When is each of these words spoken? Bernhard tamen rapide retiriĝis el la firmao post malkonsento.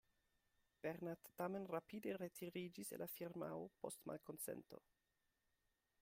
Bernhard 0.85 1.27
tamen 1.41 1.67
rapide 1.73 2.15
retiriĝis 2.21 2.89
el 2.97 3.03
la 3.05 3.09
firmao 3.17 3.59
post 3.83 4.09
malkonsento. 4.13 4.81